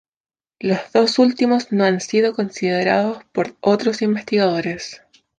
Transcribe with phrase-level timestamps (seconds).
[0.59, 5.03] Los dos últimos no han sido considerados por otros investigadores.